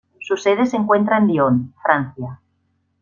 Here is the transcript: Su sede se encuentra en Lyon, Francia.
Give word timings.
Su 0.19 0.35
sede 0.35 0.65
se 0.65 0.77
encuentra 0.77 1.19
en 1.19 1.27
Lyon, 1.27 1.73
Francia. 1.83 2.39